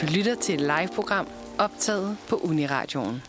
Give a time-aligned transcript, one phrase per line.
[0.00, 1.26] Du lytter til et live-program
[1.58, 3.22] optaget på Uniradioen.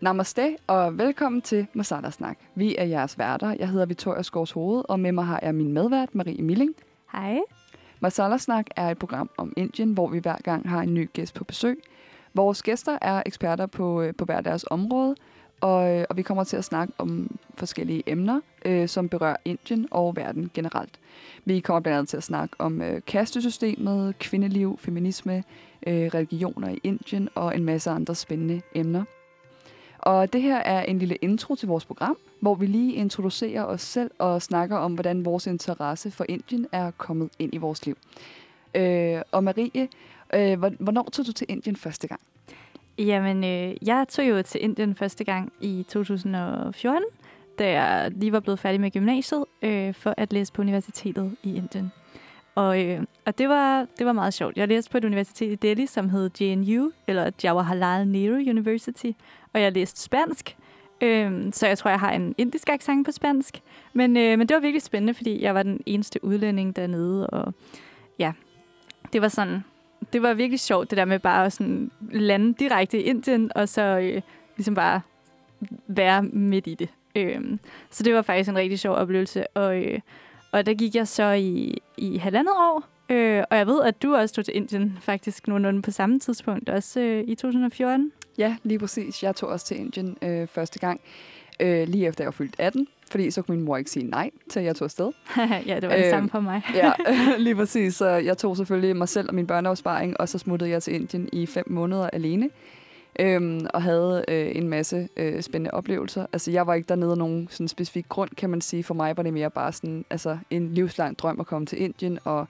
[0.00, 2.38] Namaste og velkommen til Masala Snak.
[2.54, 3.54] Vi er jeres værter.
[3.58, 6.74] Jeg hedder Victoria Skovs Hoved, og med mig har jeg min medvært, Marie Milling.
[7.12, 7.40] Hej.
[8.00, 11.34] Masala Snak er et program om Indien, hvor vi hver gang har en ny gæst
[11.34, 11.82] på besøg.
[12.34, 15.14] Vores gæster er eksperter på, øh, på hver deres område,
[15.60, 19.88] og, øh, og vi kommer til at snakke om forskellige emner, øh, som berører Indien
[19.90, 20.98] og verden generelt.
[21.44, 25.44] Vi kommer blandt andet til at snakke om øh, kastesystemet, kvindeliv, feminisme,
[25.86, 29.04] øh, religioner i Indien og en masse andre spændende emner.
[29.98, 33.82] Og det her er en lille intro til vores program, hvor vi lige introducerer os
[33.82, 37.96] selv og snakker om, hvordan vores interesse for Indien er kommet ind i vores liv.
[38.74, 39.88] Øh, og Marie,
[40.34, 42.20] øh, hvornår tog du til Indien første gang?
[43.06, 47.04] Jamen, øh, jeg tog jo til Indien første gang i 2014,
[47.58, 51.56] da jeg lige var blevet færdig med gymnasiet øh, for at læse på universitetet i
[51.56, 51.92] Indien.
[52.54, 54.56] Og, øh, og det, var, det var meget sjovt.
[54.56, 59.10] Jeg læste på et universitet i Delhi, som hed JNU, eller Jawaharlal Nehru University,
[59.52, 60.56] og jeg læste spansk.
[61.00, 63.60] Øh, så jeg tror, jeg har en indisk accent på spansk.
[63.92, 67.54] Men, øh, men det var virkelig spændende, fordi jeg var den eneste udlænding dernede, og
[68.18, 68.32] ja,
[69.12, 69.64] det var sådan,
[70.12, 73.68] det var virkelig sjovt, det der med bare at sådan lande direkte i Indien, og
[73.68, 74.22] så øh,
[74.56, 75.00] ligesom bare
[75.86, 76.88] være midt i det.
[77.16, 77.40] Øh,
[77.90, 80.00] så det var faktisk en rigtig sjov oplevelse, og, øh,
[80.52, 84.14] og der gik jeg så i, i halvandet år, øh, og jeg ved, at du
[84.14, 88.12] også tog til Indien faktisk nogenlunde på samme tidspunkt, også øh, i 2014.
[88.38, 89.22] Ja, lige præcis.
[89.22, 91.00] Jeg tog også til Indien øh, første gang,
[91.60, 94.30] øh, lige efter jeg var fyldt 18, fordi så kunne min mor ikke sige nej
[94.50, 95.12] til, at jeg tog afsted.
[95.66, 96.62] ja, det var det øh, samme for mig.
[96.74, 96.92] ja,
[97.38, 97.94] lige præcis.
[97.94, 101.28] Så jeg tog selvfølgelig mig selv og min børneopsparing, og så smuttede jeg til Indien
[101.32, 102.50] i fem måneder alene.
[103.20, 106.26] Øhm, og havde øh, en masse øh, spændende oplevelser.
[106.32, 108.84] Altså, jeg var ikke dernede af nogen sådan specifik grund, kan man sige.
[108.84, 112.18] For mig var det mere bare sådan, altså, en livslang drøm at komme til Indien,
[112.24, 112.48] og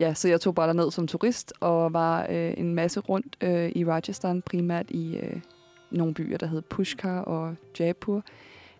[0.00, 3.72] ja, så jeg tog bare derned som turist, og var øh, en masse rundt øh,
[3.74, 5.40] i Rajasthan, primært i øh,
[5.90, 8.24] nogle byer, der hed Pushkar og Jaipur.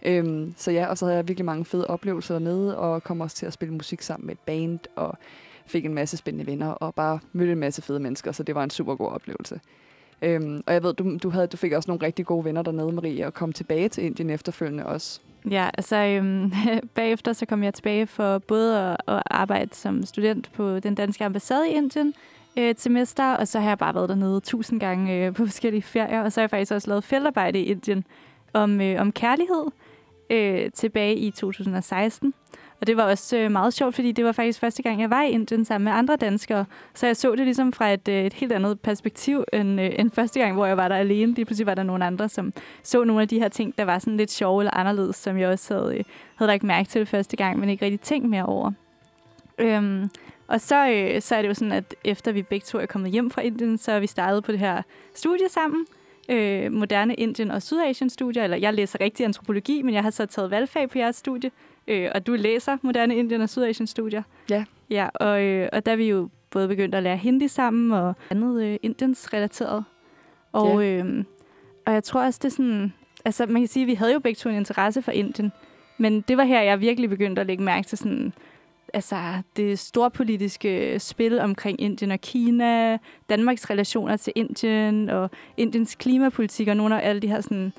[0.02, 3.36] Øhm, så ja, og så havde jeg virkelig mange fede oplevelser dernede, og kom også
[3.36, 5.18] til at spille musik sammen med et band, og
[5.66, 8.64] fik en masse spændende venner, og bare mødte en masse fede mennesker, så det var
[8.64, 9.60] en super god oplevelse.
[10.22, 12.92] Øhm, og jeg ved, du, du, havde, du fik også nogle rigtig gode venner dernede,
[12.92, 15.20] Marie, og kom tilbage til Indien efterfølgende også.
[15.50, 16.52] Ja, altså øhm,
[16.94, 21.24] bagefter så kom jeg tilbage for både at, at arbejde som student på den danske
[21.24, 22.14] ambassade i Indien
[22.56, 25.82] øh, et semester, og så har jeg bare været dernede tusind gange øh, på forskellige
[25.82, 28.04] ferier, og så har jeg faktisk også lavet feltarbejde i Indien
[28.52, 29.66] om, øh, om kærlighed
[30.30, 32.34] øh, tilbage i 2016.
[32.80, 35.22] Og det var også øh, meget sjovt, fordi det var faktisk første gang, jeg var
[35.22, 36.64] i Indien sammen med andre danskere.
[36.94, 40.10] Så jeg så det ligesom fra et, øh, et helt andet perspektiv end, øh, end
[40.10, 41.34] første gang, hvor jeg var der alene.
[41.34, 42.52] Lige pludselig var der nogle andre, som
[42.82, 45.48] så nogle af de her ting, der var sådan lidt sjove eller anderledes, som jeg
[45.48, 46.04] også havde, øh,
[46.34, 48.72] havde lagt mærke til første gang, men ikke rigtig tænkt mere over.
[49.58, 50.10] Øhm,
[50.48, 53.10] og så, øh, så er det jo sådan, at efter vi begge to er kommet
[53.10, 54.82] hjem fra Indien, så er vi startet på det her
[55.14, 55.86] studie sammen
[56.28, 60.26] øh, moderne Indien og Sydasien studier, eller jeg læser rigtig antropologi, men jeg har så
[60.26, 61.50] taget valgfag på jeres studie,
[61.88, 64.22] øh, og du læser moderne Indien og Sydasien studier.
[64.50, 64.64] Ja.
[64.90, 68.14] Ja, og, øh, og der er vi jo både begyndt at lære hindi sammen, og
[68.30, 69.84] andet øh, Indiens relateret.
[70.52, 70.98] Og, ja.
[70.98, 71.24] øh,
[71.86, 72.92] og jeg tror også, det er sådan,
[73.24, 75.52] altså man kan sige, at vi havde jo begge to en interesse for Indien,
[75.98, 78.32] men det var her, jeg virkelig begyndte at lægge mærke til sådan,
[78.94, 79.16] altså,
[79.56, 82.98] det storpolitiske spil omkring Indien og Kina,
[83.30, 87.72] Danmarks relationer til Indien og Indiens klimapolitik og nogle af alle de her sådan,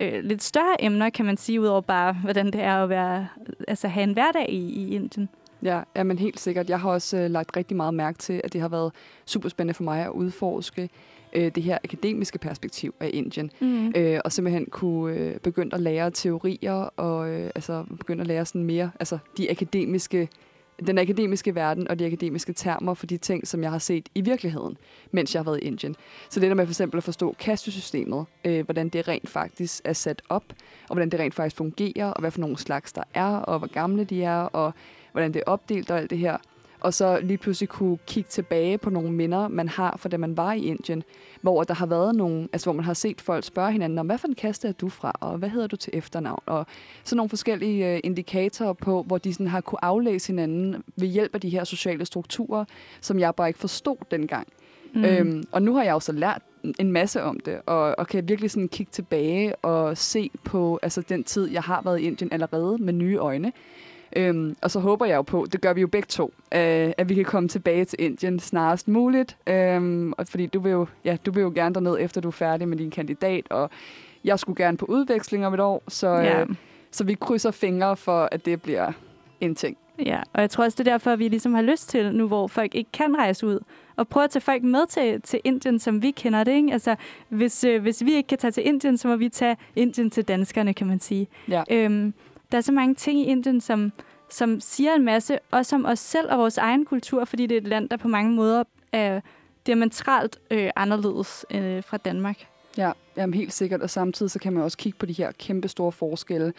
[0.00, 3.28] øh, lidt større emner, kan man sige, udover bare, hvordan det er at være,
[3.68, 5.28] altså, have en hverdag i, i Indien.
[5.62, 6.70] Ja, ja, men helt sikkert.
[6.70, 8.92] Jeg har også øh, lagt rigtig meget mærke til, at det har været
[9.26, 10.90] super spændende for mig at udforske
[11.32, 13.50] øh, det her akademiske perspektiv af Indien.
[13.60, 13.92] Mm.
[13.96, 18.44] Øh, og simpelthen kunne øh, begynde at lære teorier og øh, altså begynde at lære
[18.44, 20.28] sådan mere altså de akademiske
[20.86, 24.20] den akademiske verden og de akademiske termer for de ting, som jeg har set i
[24.20, 24.76] virkeligheden,
[25.10, 25.96] mens jeg har været i Indien.
[26.30, 29.92] Så det der med for eksempel at forstå kastesystemet, øh, hvordan det rent faktisk er
[29.92, 30.44] sat op,
[30.88, 33.68] og hvordan det rent faktisk fungerer, og hvad for nogle slags der er, og hvor
[33.68, 34.72] gamle de er, og
[35.12, 36.36] hvordan det er opdelt og alt det her
[36.84, 40.36] og så lige pludselig kunne kigge tilbage på nogle minder, man har fra da man
[40.36, 41.02] var i Indien,
[41.40, 44.18] hvor der har været nogle, altså hvor man har set folk spørge hinanden om, hvad
[44.18, 46.66] for en kaste er du fra, og hvad hedder du til efternavn, og
[47.04, 51.34] så nogle forskellige øh, indikatorer på, hvor de sådan har kunne aflæse hinanden ved hjælp
[51.34, 52.64] af de her sociale strukturer,
[53.00, 54.48] som jeg bare ikke forstod dengang.
[54.94, 55.04] Mm.
[55.04, 56.42] Øhm, og nu har jeg også lært
[56.78, 61.00] en masse om det, og, og kan virkelig sådan kigge tilbage og se på altså
[61.00, 63.52] den tid, jeg har været i Indien allerede med nye øjne.
[64.16, 67.08] Øhm, og så håber jeg jo på, det gør vi jo begge to, øh, at
[67.08, 69.36] vi kan komme tilbage til Indien snarest muligt.
[69.46, 72.32] Øhm, og fordi du vil, jo, ja, du vil jo gerne derned, efter du er
[72.32, 73.70] færdig med din kandidat, og
[74.24, 76.40] jeg skulle gerne på udveksling om et år, så, ja.
[76.40, 76.46] øh,
[76.90, 78.92] Så vi krydser fingre for, at det bliver
[79.40, 79.76] en ting.
[80.06, 82.26] Ja, og jeg tror også, det er derfor, at vi ligesom har lyst til, nu
[82.26, 83.58] hvor folk ikke kan rejse ud,
[83.96, 86.52] og prøve at tage folk med til, til Indien, som vi kender det.
[86.52, 86.72] Ikke?
[86.72, 86.96] Altså,
[87.28, 90.24] hvis, øh, hvis vi ikke kan tage til Indien, så må vi tage Indien til
[90.24, 91.28] danskerne, kan man sige.
[91.48, 91.62] Ja.
[91.70, 92.14] Øhm,
[92.54, 93.92] der er så mange ting i Indien, som,
[94.30, 97.60] som siger en masse, også om os selv og vores egen kultur, fordi det er
[97.60, 99.20] et land, der på mange måder er
[99.66, 102.46] diametralt øh, anderledes øh, fra Danmark.
[102.78, 103.82] Ja, jamen helt sikkert.
[103.82, 106.52] Og samtidig så kan man også kigge på de her kæmpe store forskelle,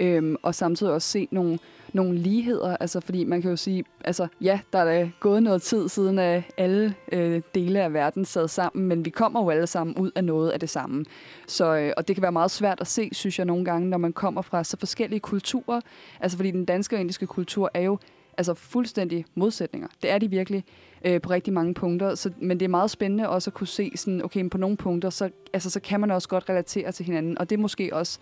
[0.00, 1.58] øhm, og samtidig også se nogle,
[1.92, 2.76] nogle ligheder.
[2.76, 6.18] Altså, fordi man kan jo sige, altså ja, der er da gået noget tid siden,
[6.18, 10.10] at alle øh, dele af verden sad sammen, men vi kommer jo alle sammen ud
[10.14, 11.04] af noget af det samme.
[11.46, 13.98] Så, øh, og det kan være meget svært at se, synes jeg nogle gange, når
[13.98, 15.80] man kommer fra så forskellige kulturer.
[16.20, 17.98] Altså, fordi den danske og indiske kultur er jo
[18.38, 19.88] altså fuldstændig modsætninger.
[20.02, 20.64] Det er de virkelig
[21.04, 22.14] øh, på rigtig mange punkter.
[22.14, 25.10] Så, men det er meget spændende også at kunne se, sådan, okay, på nogle punkter,
[25.10, 27.38] så, altså, så kan man også godt relatere til hinanden.
[27.38, 28.18] Og det er måske også,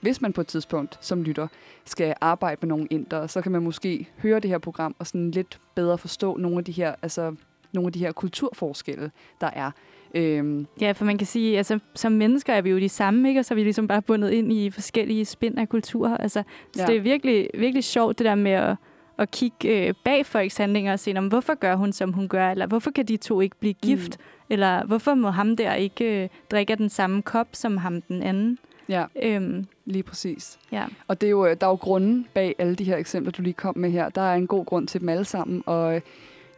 [0.00, 1.48] hvis man på et tidspunkt som lytter
[1.84, 5.30] skal arbejde med nogle indre, så kan man måske høre det her program og sådan
[5.30, 7.34] lidt bedre forstå nogle af de her, altså,
[7.72, 9.10] nogle af de her kulturforskelle,
[9.40, 9.70] der er.
[10.14, 10.66] Øhm.
[10.80, 13.40] Ja, for man kan sige, altså som mennesker er vi jo de samme, ikke?
[13.40, 16.16] Og så er vi ligesom bare bundet ind i forskellige spind af kulturer.
[16.16, 16.42] Altså,
[16.74, 16.86] så ja.
[16.86, 18.76] det er virkelig, virkelig sjovt, det der med at
[19.18, 22.50] at kigge øh, bag folks handlinger og se, om, hvorfor gør hun, som hun gør,
[22.50, 24.24] eller hvorfor kan de to ikke blive gift, mm.
[24.50, 28.58] eller hvorfor må ham der ikke øh, drikke den samme kop som ham den anden.
[28.88, 30.58] Ja, øhm, lige præcis.
[30.72, 30.86] Ja.
[31.08, 33.42] Og det er jo, øh, der er jo grunden bag alle de her eksempler, du
[33.42, 34.08] lige kom med her.
[34.08, 36.00] Der er en god grund til dem alle sammen, og øh,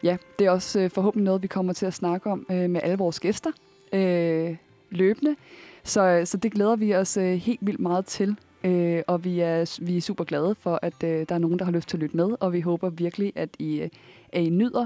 [0.03, 2.81] ja, det er også øh, forhåbentlig noget, vi kommer til at snakke om øh, med
[2.83, 3.51] alle vores gæster
[3.93, 4.55] øh,
[4.89, 5.35] løbende.
[5.83, 8.35] Så, så det glæder vi os øh, helt vildt meget til.
[8.63, 11.65] Øh, og vi er, vi er super glade for, at øh, der er nogen, der
[11.65, 13.89] har lyst til at lytte med, og vi håber virkelig, at I, øh,
[14.33, 14.85] at I nyder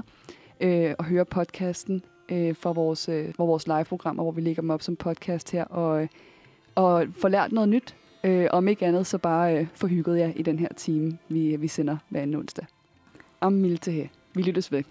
[0.60, 4.70] øh, at høre podcasten øh, for vores, øh, for vores live-programmer, hvor vi lægger dem
[4.70, 6.08] op som podcast her, og, øh,
[6.76, 7.94] og får lært noget nyt.
[8.24, 11.68] Øh, om ikke andet, så bare øh, forhygget jer i den her time, vi, vi
[11.68, 12.66] sender hver anden onsdag.
[13.40, 14.06] Om til her.
[14.34, 14.82] Vi lyttes ved.